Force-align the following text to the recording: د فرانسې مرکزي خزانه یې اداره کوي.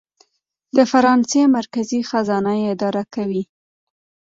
د 0.75 0.77
فرانسې 0.91 1.41
مرکزي 1.57 1.99
خزانه 2.09 2.51
یې 2.59 2.65
اداره 2.73 3.03
کوي. 3.13 3.43